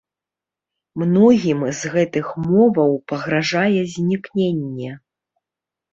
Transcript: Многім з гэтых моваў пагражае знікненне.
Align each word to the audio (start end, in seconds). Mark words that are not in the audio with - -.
Многім 1.01 1.59
з 1.81 1.93
гэтых 1.95 2.31
моваў 2.47 2.91
пагражае 3.11 3.81
знікненне. 3.97 4.91